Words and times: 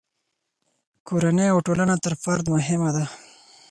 کورنۍ 1.07 1.47
او 1.53 1.57
ټولنه 1.65 1.95
تر 2.03 2.13
فرد 2.23 2.45
مهمه 2.55 2.89
ده. 2.95 3.05